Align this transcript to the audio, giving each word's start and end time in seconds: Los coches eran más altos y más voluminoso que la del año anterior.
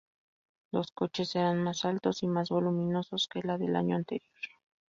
Los 0.71 0.91
coches 0.93 1.35
eran 1.35 1.61
más 1.63 1.85
altos 1.85 2.23
y 2.23 2.27
más 2.27 2.49
voluminoso 2.49 3.17
que 3.31 3.41
la 3.45 3.59
del 3.59 3.75
año 3.75 3.95
anterior. 3.97 4.33